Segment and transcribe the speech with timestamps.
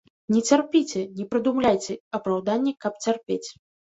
[0.35, 3.45] Не цярпіце, не прыдумляйце апраўданні, каб цярпець.